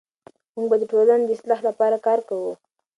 [0.55, 2.53] موږ به د ټولنې د اصلاح لپاره کار کوو.